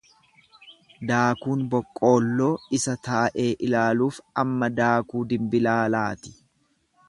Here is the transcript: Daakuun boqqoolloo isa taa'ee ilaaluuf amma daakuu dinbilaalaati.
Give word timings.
Daakuun 1.09 1.59
boqqoolloo 1.73 2.49
isa 2.79 2.97
taa'ee 3.09 3.47
ilaaluuf 3.69 4.19
amma 4.45 4.73
daakuu 4.81 5.25
dinbilaalaati. 5.35 6.35